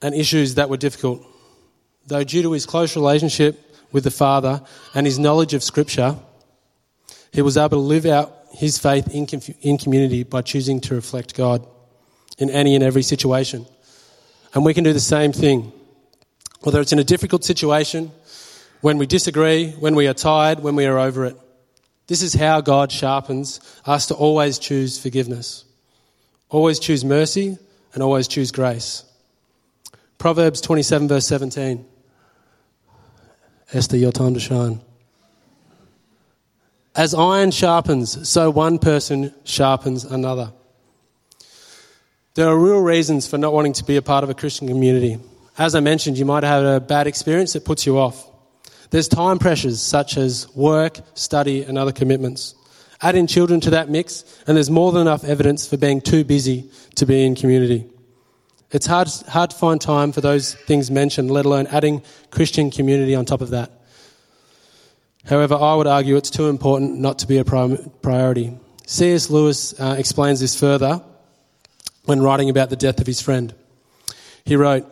and 0.03 0.15
issues 0.15 0.57
that 0.57 0.69
were 0.69 0.77
difficult 0.77 1.25
though 2.07 2.25
due 2.25 2.43
to 2.43 2.53
his 2.53 2.67
close 2.67 2.97
relationship 2.97 3.77
with 3.93 4.05
the 4.05 4.11
Father 4.11 4.63
and 4.95 5.07
his 5.07 5.19
knowledge 5.19 5.55
of 5.55 5.63
Scripture, 5.63 6.17
he 7.33 7.43
was 7.43 7.57
able 7.57 7.71
to 7.71 7.77
live 7.77 8.07
out 8.07 8.37
his 8.53 8.79
faith 8.79 9.15
in, 9.15 9.27
in 9.63 9.79
community 9.79 10.23
by 10.23 10.43
choosing 10.43 10.81
to 10.83 10.95
reflect 10.95 11.37
God 11.37 11.67
in 12.39 12.51
any 12.51 12.75
and 12.75 12.83
every 12.83 13.03
situation. 13.03 13.67
And 14.55 14.65
we 14.65 14.75
can 14.75 14.85
do 14.85 14.93
the 14.93 15.01
same 15.01 15.33
thing. 15.33 15.73
Whether 16.63 16.81
it's 16.81 16.93
in 16.93 16.99
a 16.99 17.05
difficult 17.05 17.45
situation, 17.45 18.11
when 18.81 18.99
we 18.99 19.07
disagree, 19.07 19.71
when 19.73 19.95
we 19.95 20.09
are 20.09 20.15
tired, 20.15 20.61
when 20.61 20.75
we 20.75 20.87
are 20.87 20.99
over 20.99 21.25
it. 21.27 21.37
This 22.07 22.23
is 22.23 22.35
how 22.35 22.61
God 22.61 22.91
sharpens 22.91 23.61
us 23.87 24.07
to 24.07 24.15
always 24.15 24.59
choose 24.59 24.99
forgiveness, 24.99 25.65
always 26.49 26.81
choose 26.81 27.05
mercy, 27.05 27.57
and 27.95 28.03
always 28.03 28.27
choose 28.27 28.51
grace. 28.51 29.05
Proverbs 30.19 30.61
27, 30.61 31.09
verse 31.09 31.27
17. 31.27 31.87
Esther, 33.73 33.97
your 33.97 34.13
time 34.13 34.35
to 34.35 34.41
shine. 34.41 34.81
As 36.97 37.15
iron 37.15 37.53
sharpens, 37.53 38.29
so 38.29 38.51
one 38.51 38.79
person 38.79 39.33
sharpens 39.45 40.05
another. 40.05 40.53
There 42.35 42.49
are 42.49 42.59
real 42.59 42.81
reasons 42.81 43.29
for 43.29 43.39
not 43.39 43.53
wanting 43.53 43.75
to 43.75 43.85
be 43.85 43.97
a 43.97 44.03
part 44.03 44.25
of 44.25 44.31
a 44.31 44.35
Christian 44.35 44.67
community. 44.67 45.19
As 45.57 45.75
I 45.75 45.81
mentioned, 45.81 46.19
you 46.19 46.25
might 46.25 46.43
have 46.43 46.65
a 46.65 46.81
bad 46.81 47.07
experience 47.07 47.53
that 47.53 47.65
puts 47.65 47.87
you 47.87 47.99
off. 47.99 48.27
There's 48.91 49.07
time 49.07 49.39
pressures 49.39 49.81
such 49.81 50.17
as 50.17 50.49
work, 50.57 50.99
study, 51.15 51.63
and 51.63 51.79
other 51.79 51.93
commitments. 51.93 52.57
Add 53.01 53.15
in 53.15 53.29
children 53.29 53.61
to 53.61 53.71
that 53.71 53.89
mix, 53.89 54.25
and 54.47 54.57
there's 54.57 54.71
more 54.71 54.91
than 54.91 55.03
enough 55.03 55.23
evidence 55.23 55.69
for 55.69 55.77
being 55.77 56.01
too 56.01 56.25
busy 56.25 56.71
to 56.97 57.07
be 57.07 57.25
in 57.25 57.37
community. 57.37 57.87
It's 58.73 58.87
hard, 58.87 59.09
hard 59.29 59.51
to 59.51 59.57
find 59.57 59.81
time 59.81 60.13
for 60.13 60.21
those 60.21 60.55
things 60.55 60.91
mentioned, 60.91 61.31
let 61.31 61.45
alone 61.45 61.67
adding 61.69 62.03
Christian 62.31 62.71
community 62.71 63.15
on 63.15 63.25
top 63.25 63.41
of 63.41 63.51
that. 63.51 63.71
However, 65.25 65.55
I 65.55 65.75
would 65.75 65.87
argue 65.87 66.17
it's 66.17 66.31
too 66.31 66.49
important 66.49 66.99
not 66.99 67.19
to 67.21 67.27
be 67.27 67.39
a 67.39 67.45
priority. 67.45 68.59
C.S. 68.87 69.29
Lewis 69.29 69.79
uh, 69.79 69.97
explains 69.99 70.41
this 70.41 70.59
further 70.59 71.03
when 72.05 72.23
writing 72.23 72.49
about 72.49 72.71
the 72.71 72.77
death 72.77 73.01
of 73.01 73.07
his 73.07 73.21
friend. 73.21 73.55
He 74.45 74.57
wrote, 74.57 74.87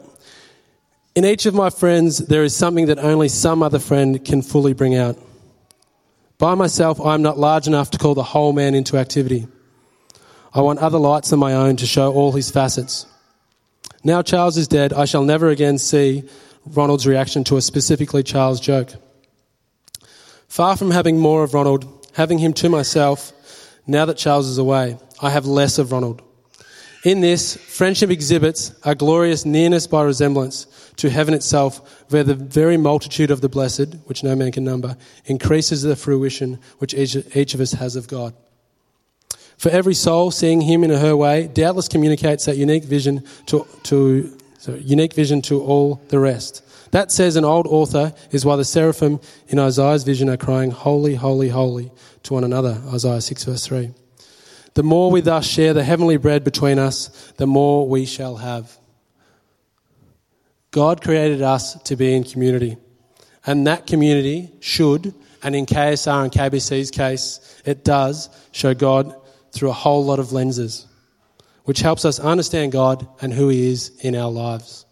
In 1.14 1.24
each 1.24 1.46
of 1.46 1.54
my 1.54 1.70
friends, 1.70 2.18
there 2.18 2.44
is 2.44 2.54
something 2.54 2.86
that 2.86 2.98
only 2.98 3.28
some 3.28 3.62
other 3.62 3.78
friend 3.78 4.24
can 4.24 4.42
fully 4.42 4.72
bring 4.72 4.94
out. 4.94 5.18
By 6.36 6.54
myself, 6.54 7.00
I 7.00 7.14
am 7.14 7.22
not 7.22 7.38
large 7.38 7.66
enough 7.66 7.90
to 7.92 7.98
call 7.98 8.14
the 8.14 8.22
whole 8.22 8.52
man 8.52 8.74
into 8.74 8.96
activity. 8.96 9.48
I 10.52 10.60
want 10.60 10.78
other 10.78 10.98
lights 10.98 11.32
of 11.32 11.38
my 11.38 11.54
own 11.54 11.76
to 11.76 11.86
show 11.86 12.12
all 12.12 12.32
his 12.32 12.50
facets. 12.50 13.06
Now 14.08 14.22
Charles 14.22 14.56
is 14.56 14.68
dead, 14.68 14.94
I 14.94 15.04
shall 15.04 15.22
never 15.22 15.50
again 15.50 15.76
see 15.76 16.24
Ronald's 16.64 17.06
reaction 17.06 17.44
to 17.44 17.58
a 17.58 17.60
specifically 17.60 18.22
Charles 18.22 18.58
joke. 18.58 18.94
Far 20.48 20.78
from 20.78 20.92
having 20.92 21.18
more 21.18 21.44
of 21.44 21.52
Ronald, 21.52 22.06
having 22.14 22.38
him 22.38 22.54
to 22.54 22.70
myself, 22.70 23.34
now 23.86 24.06
that 24.06 24.16
Charles 24.16 24.48
is 24.48 24.56
away, 24.56 24.96
I 25.20 25.28
have 25.28 25.44
less 25.44 25.76
of 25.76 25.92
Ronald. 25.92 26.22
In 27.04 27.20
this, 27.20 27.58
friendship 27.58 28.08
exhibits 28.08 28.72
a 28.82 28.94
glorious 28.94 29.44
nearness 29.44 29.86
by 29.86 30.04
resemblance 30.04 30.66
to 30.96 31.10
heaven 31.10 31.34
itself, 31.34 32.06
where 32.08 32.24
the 32.24 32.34
very 32.34 32.78
multitude 32.78 33.30
of 33.30 33.42
the 33.42 33.50
blessed, 33.50 33.94
which 34.06 34.24
no 34.24 34.34
man 34.34 34.52
can 34.52 34.64
number, 34.64 34.96
increases 35.26 35.82
the 35.82 35.96
fruition 35.96 36.58
which 36.78 36.94
each, 36.94 37.52
of 37.52 37.60
us 37.60 37.72
has 37.72 37.94
of 37.94 38.08
God. 38.08 38.32
For 39.58 39.70
every 39.70 39.94
soul 39.94 40.30
seeing 40.30 40.60
him 40.60 40.84
in 40.84 40.90
her 40.90 41.16
way 41.16 41.48
doubtless 41.48 41.88
communicates 41.88 42.44
that 42.46 42.56
unique 42.56 42.84
vision 42.84 43.24
to, 43.46 43.66
to 43.84 44.38
unique 44.66 45.14
vision 45.14 45.42
to 45.42 45.60
all 45.60 46.00
the 46.08 46.20
rest. 46.20 46.64
That 46.92 47.10
says 47.10 47.36
an 47.36 47.44
old 47.44 47.66
author 47.66 48.14
is 48.30 48.44
why 48.44 48.56
the 48.56 48.64
seraphim 48.64 49.20
in 49.48 49.58
Isaiah's 49.58 50.04
vision 50.04 50.30
are 50.30 50.36
crying, 50.36 50.70
Holy, 50.70 51.16
holy, 51.16 51.48
holy 51.48 51.90
to 52.22 52.34
one 52.34 52.44
another. 52.44 52.80
Isaiah 52.86 53.20
6 53.20 53.44
verse 53.44 53.66
3. 53.66 53.90
The 54.74 54.82
more 54.82 55.10
we 55.10 55.20
thus 55.20 55.46
share 55.46 55.74
the 55.74 55.82
heavenly 55.82 56.18
bread 56.18 56.44
between 56.44 56.78
us, 56.78 57.32
the 57.36 57.46
more 57.46 57.88
we 57.88 58.06
shall 58.06 58.36
have. 58.36 58.78
God 60.70 61.02
created 61.02 61.42
us 61.42 61.74
to 61.82 61.96
be 61.96 62.14
in 62.14 62.22
community. 62.22 62.76
And 63.44 63.66
that 63.66 63.86
community 63.86 64.52
should, 64.60 65.14
and 65.42 65.56
in 65.56 65.66
KSR 65.66 66.24
and 66.24 66.32
KBC's 66.32 66.90
case, 66.90 67.40
it 67.64 67.84
does 67.84 68.28
show 68.52 68.74
God 68.74 69.14
through 69.52 69.70
a 69.70 69.74
whole 69.74 70.04
lot 70.04 70.18
of 70.18 70.32
lenses, 70.32 70.86
which 71.64 71.80
helps 71.80 72.04
us 72.04 72.18
understand 72.18 72.72
God 72.72 73.06
and 73.20 73.32
who 73.32 73.48
He 73.48 73.70
is 73.70 73.90
in 74.00 74.14
our 74.14 74.30
lives. 74.30 74.84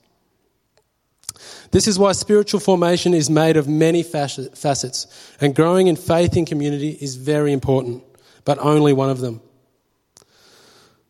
This 1.70 1.86
is 1.86 1.98
why 1.98 2.12
spiritual 2.12 2.60
formation 2.60 3.12
is 3.12 3.28
made 3.28 3.56
of 3.56 3.68
many 3.68 4.02
facets, 4.02 5.06
and 5.40 5.54
growing 5.54 5.88
in 5.88 5.96
faith 5.96 6.36
in 6.36 6.46
community 6.46 6.96
is 7.00 7.16
very 7.16 7.52
important, 7.52 8.02
but 8.44 8.58
only 8.58 8.92
one 8.92 9.10
of 9.10 9.20
them. 9.20 9.40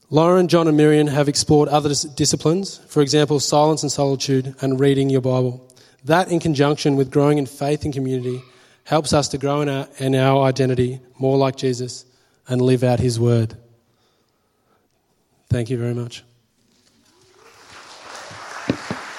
Lauren, 0.08 0.48
John, 0.48 0.68
and 0.68 0.76
Miriam 0.76 1.08
have 1.08 1.28
explored 1.28 1.68
other 1.68 1.92
disciplines, 2.14 2.78
for 2.88 3.02
example, 3.02 3.40
silence 3.40 3.82
and 3.82 3.92
solitude 3.92 4.54
and 4.60 4.80
reading 4.80 5.10
your 5.10 5.20
Bible. 5.20 5.68
That, 6.04 6.30
in 6.30 6.38
conjunction 6.38 6.96
with 6.96 7.10
growing 7.10 7.38
in 7.38 7.46
faith 7.46 7.84
and 7.84 7.92
community, 7.92 8.40
helps 8.84 9.12
us 9.12 9.28
to 9.28 9.38
grow 9.38 9.62
in 9.62 9.68
our, 9.68 9.88
in 9.98 10.14
our 10.14 10.44
identity 10.44 11.00
more 11.18 11.36
like 11.36 11.56
Jesus 11.56 12.05
and 12.48 12.60
live 12.60 12.82
out 12.82 13.00
His 13.00 13.18
word. 13.18 13.56
Thank 15.48 15.70
you 15.70 15.78
very 15.78 15.94
much. 15.94 16.24